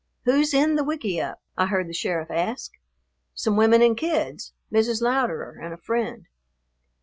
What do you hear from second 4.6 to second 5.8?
Mrs. Louderer and a